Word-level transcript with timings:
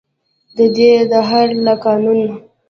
ددې 0.55 0.91
دهر 1.11 1.47
له 1.65 1.73
قانونه. 1.83 2.29